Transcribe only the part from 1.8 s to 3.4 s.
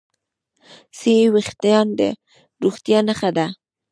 د روغتیا نښه